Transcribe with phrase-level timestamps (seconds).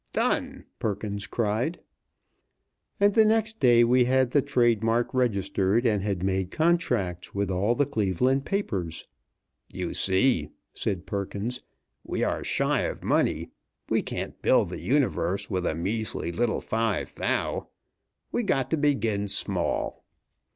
[0.13, 1.79] "Done!" Perkins cried.
[2.99, 7.51] And the next day we had the trade mark registered, and had made contracts with
[7.51, 9.05] all the Cleveland papers.
[9.71, 11.61] "You see," said Perkins,
[12.03, 13.51] "we are shy of money.
[13.89, 17.67] We can't bill the universe with a measly little five thou.
[18.31, 20.03] We've got to begin small.